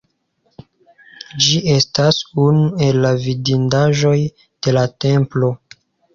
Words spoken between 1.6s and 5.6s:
estas unu el la vidindaĵoj de la templo.